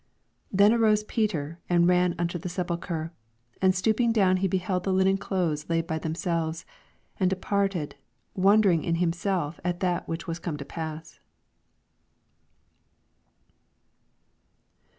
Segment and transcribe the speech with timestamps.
[0.51, 3.11] /f 12 Then arose Peter, and ran unto the sepulchre;
[3.61, 6.65] and stoojping down, he beheld the linen clothes laid by themselves,
[7.19, 7.93] and departed,
[8.33, 11.19] wonder ing in himself at that which was come to pass.